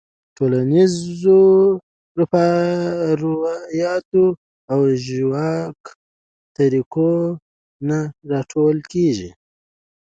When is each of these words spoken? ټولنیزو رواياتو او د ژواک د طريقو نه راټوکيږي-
ټولنیزو 0.37 1.41
رواياتو 3.21 4.25
او 4.71 4.79
د 4.87 4.89
ژواک 5.07 5.79
د 5.93 5.95
طريقو 6.57 7.11
نه 7.87 7.99
راټوکيږي- 8.29 9.29